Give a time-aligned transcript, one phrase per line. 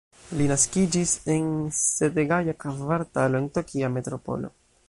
[0.37, 1.45] Li naskiĝis en
[1.81, 4.57] Setagaja-kvartalo en Tokia Metropolo.